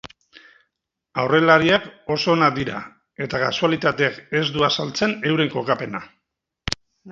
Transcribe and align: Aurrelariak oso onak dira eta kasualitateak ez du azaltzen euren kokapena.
Aurrelariak 1.23 1.85
oso 2.15 2.31
onak 2.37 2.57
dira 2.61 2.81
eta 3.27 3.43
kasualitateak 3.45 4.19
ez 4.43 4.43
du 4.57 4.67
azaltzen 4.71 5.17
euren 5.35 5.55
kokapena. 5.57 6.05